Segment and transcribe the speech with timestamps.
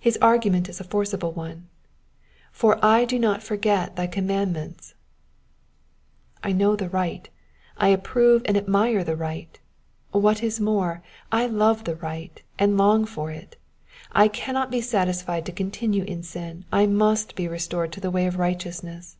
[0.00, 1.68] His argument is a forcible one,
[2.58, 4.94] —/br I do not forget thy cammandifients,^^
[6.42, 7.28] I know the right,
[7.76, 9.60] I approve and admire the right,
[10.10, 13.56] what is more, I love the right, and long for it.
[14.12, 18.28] I cannot be satisfied to continue in sin, I must be restored to the ways
[18.32, 19.18] of righteousness.